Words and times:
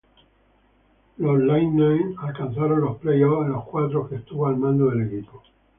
Los 1.17 1.37
Lightning 1.41 2.15
alcanzaron 2.17 2.81
los 2.81 2.97
playoffs 2.97 3.45
en 3.45 3.51
los 3.51 3.65
cuatro 3.65 4.09
que 4.09 4.15
estuvo 4.15 4.47
al 4.47 4.57
mando 4.57 4.89
del 4.89 5.03
equipo. 5.05 5.43